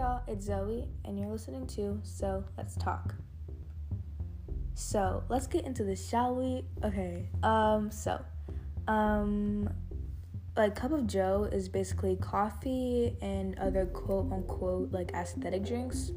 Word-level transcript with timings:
y'all, 0.00 0.22
it's 0.26 0.46
Zoe, 0.46 0.88
and 1.04 1.18
you're 1.18 1.28
listening 1.28 1.66
to 1.66 2.00
So 2.02 2.42
Let's 2.56 2.74
Talk. 2.74 3.14
So 4.72 5.22
let's 5.28 5.46
get 5.46 5.66
into 5.66 5.84
this, 5.84 6.08
shall 6.08 6.34
we? 6.34 6.64
Okay. 6.82 7.28
Um. 7.42 7.90
So, 7.90 8.18
um, 8.88 9.68
like 10.56 10.74
cup 10.74 10.92
of 10.92 11.06
Joe 11.06 11.50
is 11.52 11.68
basically 11.68 12.16
coffee 12.16 13.14
and 13.20 13.58
other 13.58 13.84
quote 13.84 14.32
unquote 14.32 14.90
like 14.90 15.10
aesthetic 15.12 15.66
drinks 15.66 16.12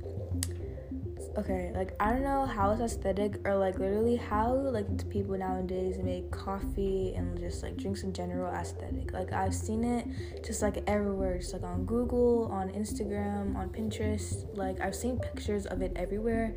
okay, 1.37 1.71
like 1.75 1.95
I 1.99 2.11
don't 2.11 2.23
know 2.23 2.45
how 2.45 2.71
it's 2.71 2.81
aesthetic 2.81 3.39
or 3.45 3.55
like 3.55 3.79
literally 3.79 4.15
how 4.15 4.53
like 4.53 5.09
people 5.09 5.37
nowadays 5.37 5.97
make 5.97 6.29
coffee 6.31 7.13
and 7.15 7.39
just 7.39 7.63
like 7.63 7.77
drinks 7.77 8.03
in 8.03 8.13
general 8.13 8.53
aesthetic. 8.53 9.11
Like 9.11 9.33
I've 9.33 9.53
seen 9.53 9.83
it 9.83 10.07
just 10.43 10.61
like 10.61 10.83
everywhere, 10.87 11.37
just 11.39 11.53
like 11.53 11.63
on 11.63 11.85
Google, 11.85 12.49
on 12.51 12.69
Instagram, 12.69 13.55
on 13.55 13.69
Pinterest. 13.69 14.45
Like 14.55 14.79
I've 14.79 14.95
seen 14.95 15.19
pictures 15.19 15.65
of 15.65 15.81
it 15.81 15.91
everywhere, 15.95 16.55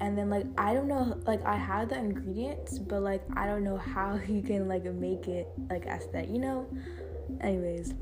and 0.00 0.16
then 0.16 0.30
like 0.30 0.46
I 0.56 0.74
don't 0.74 0.88
know, 0.88 1.18
like 1.26 1.44
I 1.44 1.56
have 1.56 1.88
the 1.88 1.98
ingredients, 1.98 2.78
but 2.78 3.02
like 3.02 3.22
I 3.36 3.46
don't 3.46 3.64
know 3.64 3.76
how 3.76 4.18
you 4.28 4.42
can 4.42 4.68
like 4.68 4.84
make 4.84 5.28
it 5.28 5.48
like 5.70 5.86
aesthetic, 5.86 6.30
you 6.30 6.38
know. 6.38 6.66
Anyways, 7.40 7.94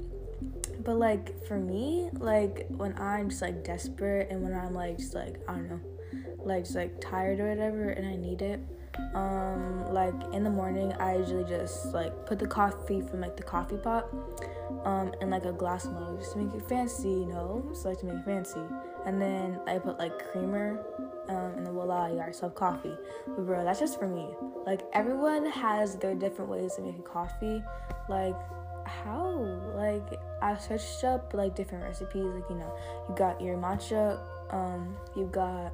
but 0.85 0.97
like 0.97 1.45
for 1.47 1.59
me 1.59 2.09
like 2.13 2.67
when 2.69 2.97
i'm 2.99 3.29
just 3.29 3.43
like 3.43 3.65
desperate 3.65 4.29
and 4.31 4.41
when 4.43 4.55
i'm 4.55 4.73
like 4.75 4.99
just 4.99 5.15
like 5.15 5.41
i 5.49 5.55
don't 5.55 5.69
know 5.69 5.81
like 6.47 6.65
just 6.65 6.77
like 6.77 7.01
tired 7.01 7.41
or 7.41 7.49
whatever 7.49 7.91
and 7.91 8.07
I 8.07 8.17
need 8.17 8.43
it, 8.43 8.61
um, 9.15 9.93
like 9.93 10.15
in 10.33 10.45
the 10.45 10.51
morning 10.51 10.93
I 10.95 11.17
usually 11.17 11.45
just 11.45 11.87
like 11.93 12.27
put 12.27 12.39
the 12.39 12.47
coffee 12.47 13.03
from 13.03 13.21
like 13.21 13.37
the 13.37 13.43
coffee 13.43 13.77
pot 13.77 14.09
um 14.85 15.13
in 15.21 15.31
like 15.31 15.45
a 15.45 15.53
glass 15.53 15.87
mug 15.87 16.19
just 16.19 16.33
to 16.33 16.39
make 16.39 16.55
it 16.55 16.69
fancy, 16.69 17.09
you 17.09 17.27
know, 17.27 17.65
just 17.69 17.85
like 17.85 17.99
to 18.01 18.07
make 18.07 18.17
it 18.17 18.25
fancy. 18.25 18.61
And 19.05 19.21
then 19.21 19.61
I 19.67 19.79
put 19.79 19.99
like 19.99 20.31
creamer 20.31 20.85
um, 21.29 21.55
and 21.57 21.67
then 21.67 21.75
voila, 21.75 22.09
you 22.09 22.17
got 22.17 22.29
yourself 22.29 22.55
coffee. 22.55 22.97
But 23.27 23.47
bro, 23.47 23.65
that's 23.65 23.81
just 23.81 23.99
for 23.99 24.09
me. 24.09 24.29
Like 24.65 24.83
everyone 24.93 25.47
has 25.47 25.97
their 25.97 26.15
different 26.15 26.51
ways 26.51 26.79
of 26.79 26.85
making 26.85 27.03
coffee. 27.03 27.63
Like 28.09 28.37
how? 28.87 29.31
Like 29.75 30.21
I've 30.43 30.61
searched 30.61 31.05
up 31.05 31.35
like 31.35 31.55
different 31.55 31.85
recipes. 31.85 32.25
Like 32.25 32.49
you 32.49 32.57
know, 32.57 32.73
you 33.09 33.15
got 33.15 33.41
your 33.41 33.57
matcha. 33.57 34.21
Um, 34.51 34.97
you 35.17 35.27
got 35.33 35.73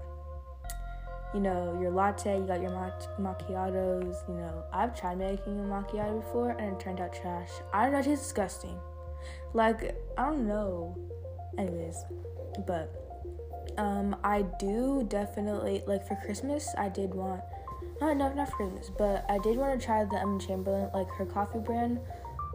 you 1.35 1.41
know, 1.41 1.79
your 1.81 1.91
latte, 1.91 2.39
you 2.39 2.45
got 2.45 2.61
your 2.61 2.71
macchiatos, 2.71 4.29
you 4.29 4.35
know. 4.35 4.65
I've 4.73 4.99
tried 4.99 5.19
making 5.19 5.61
a 5.61 5.63
macchiato 5.63 6.21
before 6.21 6.51
and 6.51 6.75
it 6.75 6.81
turned 6.81 7.01
out 7.01 7.13
trash. 7.13 7.51
I 7.73 7.85
don't 7.85 7.93
know, 7.93 7.99
it 8.01 8.05
tastes 8.05 8.25
disgusting. 8.25 8.79
Like, 9.55 9.97
I 10.19 10.27
don't 10.27 10.47
know. 10.47 10.97
Anyways, 11.59 12.05
but 12.67 12.99
um 13.79 14.17
I 14.23 14.43
do 14.59 15.07
definitely 15.09 15.83
like 15.87 16.07
for 16.07 16.17
Christmas 16.17 16.75
I 16.77 16.89
did 16.89 17.15
want 17.15 17.41
not 18.01 18.17
no 18.17 18.33
not 18.33 18.51
for 18.51 18.57
Christmas, 18.57 18.91
but 18.99 19.25
I 19.29 19.39
did 19.39 19.57
want 19.57 19.79
to 19.79 19.85
try 19.85 20.05
the 20.05 20.21
Emma 20.21 20.39
Chamberlain 20.41 20.91
like 20.93 21.09
her 21.11 21.27
coffee 21.27 21.61
brand. 21.61 22.01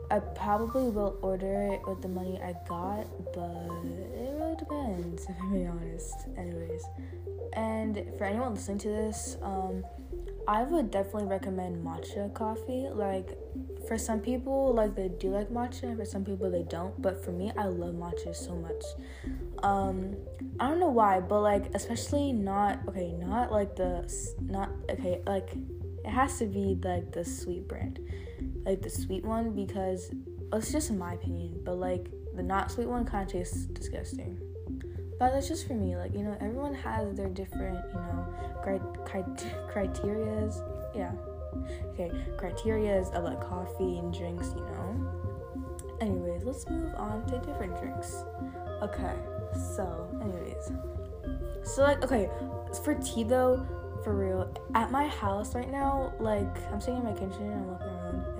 I 0.10 0.20
probably 0.20 0.90
will 0.90 1.18
order 1.22 1.74
it 1.74 1.82
with 1.88 2.02
the 2.02 2.08
money 2.08 2.40
I 2.42 2.54
got, 2.68 3.08
but 3.34 3.68
it 4.16 4.34
really 4.36 4.56
depends 4.56 5.24
if 5.30 5.36
I'm 5.42 5.52
being 5.52 5.68
honest. 5.68 6.16
Anyways, 6.38 6.84
and 7.54 8.04
for 8.18 8.24
anyone 8.26 8.54
listening 8.56 8.80
to 8.80 8.88
this, 8.90 9.38
um, 9.42 9.84
I 10.48 10.64
would 10.64 10.92
definitely 10.92 11.26
recommend 11.26 11.86
matcha 11.86 12.34
coffee. 12.34 12.88
Like, 12.90 13.38
for 13.88 13.98
some 13.98 14.20
people, 14.20 14.74
like 14.74 14.96
they 14.96 15.10
do 15.10 15.30
like 15.30 15.50
matcha, 15.50 15.96
for 15.98 16.06
some 16.06 16.24
people 16.24 16.50
they 16.50 16.64
don't. 16.64 17.00
But 17.02 17.24
for 17.24 17.32
me, 17.32 17.52
I 17.58 17.66
love 17.66 17.96
matcha 17.96 18.36
so 18.36 18.56
much. 18.56 18.84
Um, 19.64 20.16
I 20.60 20.70
don't 20.70 20.80
know 20.80 20.90
why, 20.90 21.20
but 21.20 21.42
like 21.42 21.74
especially 21.74 22.32
not 22.32 22.80
okay, 22.88 23.14
not 23.14 23.52
like 23.52 23.76
the 23.76 24.12
not 24.42 24.70
okay, 24.90 25.22
like 25.26 25.50
it 26.06 26.10
has 26.10 26.38
to 26.40 26.46
be 26.46 26.80
like 26.84 27.12
the 27.12 27.26
sweet 27.26 27.68
brand, 27.68 28.00
like 28.68 28.82
the 28.82 28.90
sweet 28.90 29.24
one 29.24 29.52
because 29.52 30.12
it's 30.54 30.72
just 30.72 30.90
in 30.90 30.98
my 30.98 31.14
opinion. 31.14 31.62
But 31.64 31.78
like 31.78 32.08
the 32.36 32.44
not 32.44 32.70
sweet 32.70 32.88
one 32.88 33.06
kind 33.06 33.26
of 33.26 33.32
tastes 33.32 33.66
disgusting. 33.66 34.38
But 35.20 35.32
that's 35.32 35.48
just 35.48 35.68
for 35.68 35.74
me. 35.74 35.96
Like, 35.96 36.14
you 36.14 36.22
know, 36.22 36.38
everyone 36.40 36.76
has 36.76 37.16
their 37.16 37.30
different, 37.30 37.80
you 37.90 38.00
know, 38.00 38.28
cri- 38.62 39.20
criterias. 39.74 40.62
Yeah. 40.96 41.12
Okay, 41.94 42.12
criterias 42.36 43.12
of 43.14 43.24
like 43.24 43.42
coffee 43.42 43.98
and 43.98 44.14
drinks, 44.14 44.52
you 44.56 44.62
know. 44.62 45.98
Anyways, 46.02 46.44
let's 46.44 46.70
move 46.70 46.94
on 46.96 47.26
to 47.28 47.40
different 47.40 47.80
drinks. 47.82 48.18
Okay, 48.84 49.16
so, 49.76 50.08
anyways. 50.22 50.72
So, 51.64 51.82
like, 51.82 52.04
okay, 52.04 52.30
for 52.84 52.94
tea 52.94 53.24
though, 53.24 53.66
for 54.04 54.14
real, 54.14 54.54
at 54.76 54.92
my 54.92 55.08
house 55.08 55.56
right 55.56 55.72
now, 55.72 56.14
like, 56.20 56.56
I'm 56.72 56.80
sitting 56.80 57.00
in 57.00 57.06
my 57.06 57.14
kitchen 57.14 57.42
and 57.42 57.54
I'm 57.54 57.72
looking 57.72 57.88
around. 57.88 58.37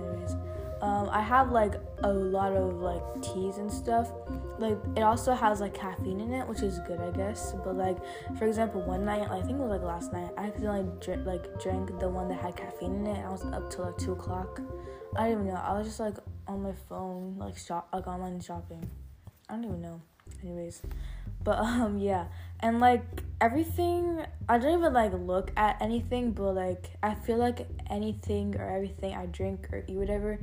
Um, 0.82 1.10
I 1.12 1.22
have 1.22 1.52
like 1.52 1.76
a 2.04 2.12
lot 2.12 2.54
of 2.54 2.76
like 2.76 3.02
teas 3.22 3.58
and 3.58 3.72
stuff. 3.72 4.12
Like 4.60 4.78
it 4.96 5.02
also 5.02 5.34
has 5.34 5.60
like 5.60 5.74
caffeine 5.74 6.20
in 6.20 6.34
it, 6.34 6.48
which 6.48 6.62
is 6.62 6.80
good, 6.88 7.00
I 7.00 7.12
guess. 7.12 7.54
But 7.64 7.76
like 7.76 7.98
for 8.38 8.46
example, 8.46 8.82
one 8.82 9.06
night, 9.06 9.30
I 9.30 9.42
think 9.42 9.60
it 9.60 9.64
was 9.64 9.72
like 9.72 9.82
last 9.82 10.14
night, 10.14 10.30
I 10.38 10.48
accidentally 10.48 10.88
dr- 11.00 11.26
like 11.26 11.60
drank 11.62 12.00
the 12.00 12.10
one 12.10 12.28
that 12.30 12.40
had 12.40 12.56
caffeine 12.56 12.96
in 12.96 13.08
it. 13.08 13.26
I 13.26 13.30
was 13.30 13.44
up 13.46 13.72
till 13.72 13.86
like 13.86 13.98
two 13.98 14.14
o'clock. 14.14 14.62
I 15.16 15.30
don't 15.30 15.32
even 15.34 15.48
know. 15.48 15.56
I 15.56 15.78
was 15.78 15.88
just 15.88 16.00
like 16.00 16.18
on 16.48 16.62
my 16.62 16.74
phone, 16.88 17.36
like 17.38 17.58
shop, 17.58 17.90
like 17.92 18.08
online 18.08 18.40
shopping. 18.40 18.88
I 19.50 19.54
don't 19.54 19.66
even 19.66 19.82
know. 19.82 20.02
Anyways, 20.44 20.82
but 21.44 21.58
um 21.60 21.98
yeah, 22.00 22.26
and 22.60 22.80
like 22.80 23.24
everything, 23.42 24.26
I 24.50 24.58
don't 24.58 24.80
even 24.80 24.94
like 24.94 25.14
look 25.14 25.52
at 25.58 25.82
anything, 25.82 26.32
but 26.32 26.54
like 26.54 26.92
I 27.04 27.16
feel 27.16 27.38
like 27.38 27.68
anything 27.90 28.56
or 28.56 28.68
everything 28.68 29.14
I 29.14 29.26
drink 29.28 29.68
or 29.72 29.84
eat 29.88 29.96
whatever 29.96 30.40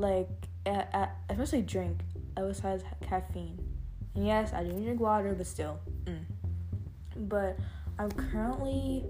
like 0.00 0.28
at, 0.66 1.16
especially 1.28 1.62
drink 1.62 2.00
has 2.36 2.82
caffeine. 3.02 3.58
And 4.14 4.26
yes, 4.26 4.52
I 4.52 4.64
do 4.64 4.72
drink 4.72 4.98
water, 4.98 5.34
but 5.34 5.46
still. 5.46 5.78
Mm. 6.04 6.24
But 7.16 7.58
I'm 7.98 8.10
currently 8.10 9.04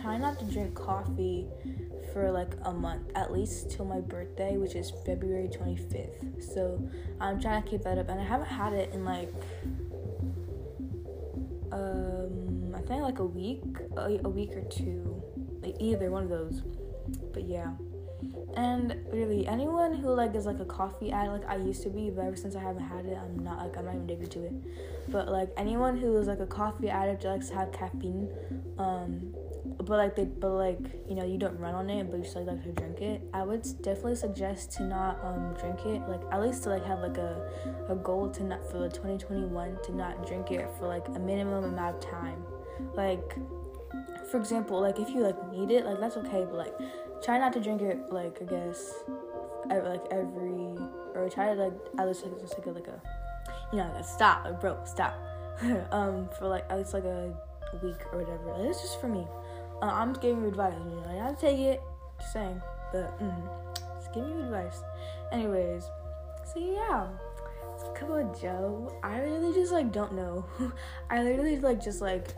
trying 0.00 0.20
not 0.20 0.38
to 0.38 0.44
drink 0.44 0.74
coffee 0.74 1.46
for 2.12 2.30
like 2.30 2.54
a 2.62 2.72
month, 2.72 3.10
at 3.14 3.32
least 3.32 3.70
till 3.70 3.84
my 3.84 4.00
birthday, 4.00 4.56
which 4.56 4.74
is 4.74 4.92
February 5.04 5.48
25th. 5.48 6.54
So 6.54 6.80
I'm 7.20 7.40
trying 7.40 7.62
to 7.62 7.68
keep 7.68 7.82
that 7.82 7.98
up, 7.98 8.08
and 8.08 8.20
I 8.20 8.24
haven't 8.24 8.46
had 8.46 8.72
it 8.72 8.92
in 8.92 9.04
like 9.04 9.32
um 11.72 12.74
I 12.74 12.80
think 12.80 13.02
like 13.02 13.18
a 13.18 13.24
week, 13.24 13.62
a, 13.96 14.20
a 14.24 14.28
week 14.28 14.56
or 14.56 14.62
two, 14.62 15.22
like 15.62 15.76
either 15.80 16.10
one 16.10 16.22
of 16.22 16.28
those. 16.28 16.62
But 17.32 17.44
yeah. 17.44 17.72
And 18.56 18.96
really, 19.12 19.46
anyone 19.46 19.94
who 19.94 20.10
like 20.10 20.34
is 20.34 20.46
like 20.46 20.60
a 20.60 20.64
coffee 20.64 21.10
addict, 21.10 21.32
like 21.44 21.48
I 21.48 21.56
used 21.56 21.82
to 21.82 21.90
be, 21.90 22.10
but 22.10 22.24
ever 22.24 22.36
since 22.36 22.54
I 22.54 22.60
haven't 22.60 22.84
had 22.84 23.04
it, 23.06 23.18
I'm 23.18 23.42
not 23.42 23.58
like 23.58 23.76
I'm 23.76 23.86
not 23.86 23.94
even 23.94 24.04
addicted 24.04 24.30
to 24.32 24.44
it. 24.44 24.52
But 25.10 25.28
like 25.28 25.50
anyone 25.56 25.96
who 25.96 26.16
is 26.16 26.28
like 26.28 26.40
a 26.40 26.46
coffee 26.46 26.88
addict 26.88 27.24
likes 27.24 27.48
to 27.48 27.54
have 27.56 27.72
caffeine, 27.72 28.28
um, 28.78 29.34
but 29.78 29.98
like 29.98 30.14
they, 30.14 30.24
but 30.24 30.50
like 30.50 30.78
you 31.08 31.16
know 31.16 31.24
you 31.24 31.36
don't 31.36 31.58
run 31.58 31.74
on 31.74 31.90
it, 31.90 32.10
but 32.10 32.18
you 32.18 32.24
still 32.24 32.44
like 32.44 32.62
to 32.62 32.72
drink 32.72 33.00
it. 33.00 33.22
I 33.32 33.42
would 33.42 33.62
definitely 33.82 34.16
suggest 34.16 34.72
to 34.72 34.84
not 34.84 35.18
um 35.24 35.54
drink 35.58 35.84
it, 35.86 36.08
like 36.08 36.22
at 36.30 36.40
least 36.40 36.62
to 36.64 36.70
like 36.70 36.84
have 36.84 37.00
like 37.00 37.18
a 37.18 37.50
a 37.88 37.96
goal 37.96 38.30
to 38.30 38.44
not 38.44 38.70
for 38.70 38.78
the 38.78 38.88
2021 38.88 39.78
to 39.84 39.96
not 39.96 40.26
drink 40.26 40.52
it 40.52 40.68
for 40.78 40.86
like 40.86 41.06
a 41.08 41.18
minimum 41.18 41.64
amount 41.64 41.96
of 41.96 42.10
time, 42.10 42.42
like 42.94 43.34
for 44.30 44.38
example, 44.38 44.80
like 44.80 44.98
if 44.98 45.10
you 45.10 45.20
like 45.20 45.52
need 45.52 45.70
it, 45.70 45.84
like 45.84 46.00
that's 46.00 46.16
okay, 46.16 46.44
but 46.44 46.54
like 46.54 46.74
try 47.24 47.38
not 47.38 47.52
to 47.52 47.60
drink 47.60 47.80
it 47.80 47.98
like 48.10 48.38
I 48.42 48.44
guess 48.44 48.92
every, 49.70 49.88
like 49.88 50.04
every 50.10 50.76
or 51.14 51.28
try 51.32 51.54
to 51.54 51.60
like 51.60 51.72
at 51.98 52.06
least 52.06 52.24
like 52.24 52.40
just 52.40 52.58
like 52.58 52.66
a, 52.66 52.70
like 52.70 52.88
a 52.88 53.00
you 53.72 53.78
know 53.78 53.90
like 53.94 54.02
a 54.02 54.04
stop 54.04 54.44
like 54.44 54.60
bro 54.60 54.78
stop 54.84 55.14
um 55.92 56.28
for 56.38 56.48
like 56.48 56.64
at 56.68 56.78
least 56.78 56.92
like 56.92 57.04
a 57.04 57.34
week 57.82 58.00
or 58.12 58.18
whatever. 58.20 58.52
Like, 58.52 58.70
it's 58.70 58.82
just 58.82 59.00
for 59.00 59.08
me. 59.08 59.26
Uh, 59.82 59.86
I'm 59.86 60.10
just 60.10 60.22
giving 60.22 60.42
you 60.42 60.48
advice. 60.48 60.74
You 60.78 60.96
know, 60.96 61.28
I 61.28 61.32
take 61.34 61.58
it. 61.58 61.82
Just 62.20 62.32
saying, 62.32 62.62
but 62.92 63.18
mm, 63.18 63.48
just 63.96 64.12
giving 64.12 64.30
you 64.30 64.44
advice. 64.44 64.80
Anyways, 65.32 65.84
so 66.52 66.60
yeah. 66.60 67.08
Come 67.96 68.12
on, 68.12 68.34
Joe. 68.40 68.98
I 69.02 69.18
really 69.20 69.52
just 69.52 69.72
like 69.72 69.92
don't 69.92 70.14
know. 70.14 70.44
I 71.10 71.22
literally 71.22 71.58
like 71.58 71.82
just 71.82 72.00
like 72.00 72.28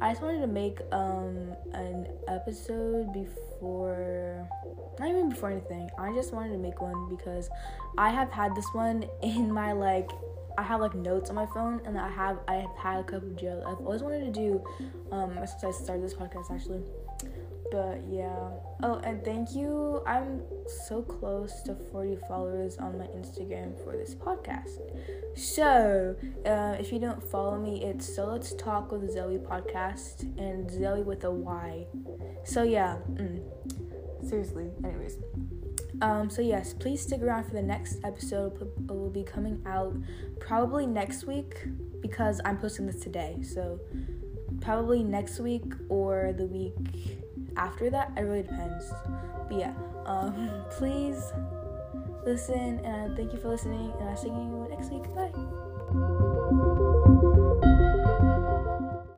I 0.00 0.10
just 0.12 0.22
wanted 0.22 0.40
to 0.40 0.46
make 0.46 0.78
um 0.92 1.52
an 1.72 2.06
episode 2.28 3.12
before 3.12 4.48
not 4.98 5.08
even 5.08 5.28
before 5.28 5.50
anything. 5.50 5.88
I 5.98 6.12
just 6.14 6.32
wanted 6.32 6.52
to 6.52 6.58
make 6.58 6.80
one 6.80 7.14
because 7.14 7.48
I 7.98 8.10
have 8.10 8.30
had 8.30 8.54
this 8.54 8.66
one 8.72 9.04
in 9.22 9.52
my 9.52 9.72
like 9.72 10.10
I 10.58 10.62
have 10.62 10.80
like 10.80 10.94
notes 10.94 11.30
on 11.30 11.36
my 11.36 11.46
phone 11.46 11.80
and 11.84 11.98
I 11.98 12.10
have 12.10 12.38
I 12.48 12.54
have 12.54 12.76
had 12.76 13.00
a 13.00 13.04
cup 13.04 13.22
of 13.22 13.36
Joe. 13.36 13.62
I've 13.66 13.84
always 13.84 14.02
wanted 14.02 14.24
to 14.26 14.32
do 14.32 14.64
um 15.12 15.38
since 15.46 15.64
I 15.64 15.70
started 15.70 16.04
this 16.04 16.14
podcast 16.14 16.50
actually. 16.50 16.82
But 17.70 18.00
yeah. 18.08 18.50
Oh, 18.82 19.00
and 19.04 19.24
thank 19.24 19.54
you. 19.54 20.02
I'm 20.06 20.42
so 20.86 21.02
close 21.02 21.62
to 21.62 21.74
40 21.74 22.18
followers 22.28 22.78
on 22.78 22.98
my 22.98 23.06
Instagram 23.06 23.82
for 23.84 23.96
this 23.96 24.14
podcast. 24.14 24.78
So, 25.36 26.16
uh, 26.46 26.76
if 26.78 26.92
you 26.92 26.98
don't 26.98 27.22
follow 27.22 27.58
me, 27.58 27.84
it's 27.84 28.14
So 28.14 28.26
Let's 28.26 28.54
Talk 28.54 28.92
with 28.92 29.12
Zoe 29.12 29.38
podcast 29.38 30.22
and 30.38 30.70
Zoe 30.70 31.02
with 31.02 31.24
a 31.24 31.30
Y. 31.30 31.86
So, 32.44 32.62
yeah. 32.62 32.96
Mm, 33.12 33.42
seriously. 34.26 34.70
Anyways. 34.84 35.18
Um, 36.02 36.30
so 36.30 36.40
yes, 36.40 36.72
please 36.72 37.02
stick 37.02 37.22
around 37.22 37.44
for 37.44 37.52
the 37.52 37.62
next 37.62 37.98
episode. 38.04 38.54
It 38.62 38.90
will 38.90 39.10
be 39.10 39.22
coming 39.22 39.62
out 39.66 39.94
probably 40.40 40.86
next 40.86 41.26
week 41.26 41.56
because 42.00 42.40
I'm 42.44 42.56
posting 42.56 42.86
this 42.86 43.00
today. 43.00 43.36
So 43.42 43.80
probably 44.60 45.02
next 45.02 45.40
week 45.40 45.64
or 45.88 46.32
the 46.36 46.46
week 46.46 47.20
after 47.60 47.90
that. 47.90 48.10
It 48.16 48.22
really 48.22 48.42
depends. 48.42 48.92
But 49.48 49.58
yeah, 49.58 49.74
um, 50.06 50.50
please 50.70 51.32
listen 52.24 52.80
and 52.84 53.16
thank 53.16 53.32
you 53.32 53.38
for 53.38 53.48
listening. 53.48 53.92
And 54.00 54.08
I'll 54.08 54.16
see 54.16 54.28
you 54.28 54.66
next 54.70 54.90
week. 54.90 55.04
Bye. 55.14 56.86